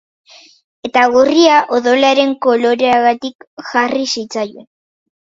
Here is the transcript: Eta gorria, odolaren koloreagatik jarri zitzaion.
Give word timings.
Eta 0.89 1.03
gorria, 1.15 1.59
odolaren 1.79 2.35
koloreagatik 2.49 3.49
jarri 3.71 4.07
zitzaion. 4.19 4.71